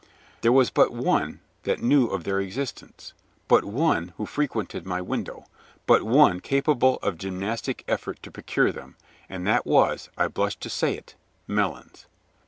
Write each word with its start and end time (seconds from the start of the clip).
There 0.41 0.51
was 0.51 0.71
but 0.71 0.91
one 0.91 1.41
that 1.61 1.83
knew 1.83 2.07
of 2.07 2.23
their 2.23 2.39
existence, 2.39 3.13
but 3.47 3.63
one 3.63 4.13
who 4.17 4.25
frequented 4.25 4.83
my 4.83 4.99
window, 4.99 5.45
but 5.85 6.01
one 6.01 6.39
capable 6.39 6.95
of 7.03 7.19
gymnastic 7.19 7.83
effort 7.87 8.17
to 8.23 8.31
procure 8.31 8.71
them, 8.71 8.95
and 9.29 9.45
that 9.45 9.63
was 9.63 10.09
I 10.17 10.27
blush 10.27 10.55
to 10.55 10.71
say 10.71 10.95
it 10.97 11.13
Melons. 11.47 12.07